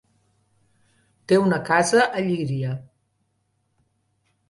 Té 1.33 1.39
una 1.43 1.61
casa 1.69 2.07
a 2.07 2.25
Llíria. 2.31 2.75